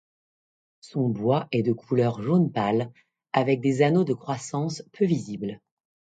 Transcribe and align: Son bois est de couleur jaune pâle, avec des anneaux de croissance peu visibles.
Son 0.79 1.09
bois 1.09 1.47
est 1.51 1.61
de 1.61 1.73
couleur 1.73 2.23
jaune 2.23 2.51
pâle, 2.51 2.91
avec 3.33 3.61
des 3.61 3.83
anneaux 3.83 4.03
de 4.03 4.13
croissance 4.15 4.81
peu 4.93 5.05
visibles. 5.05 5.61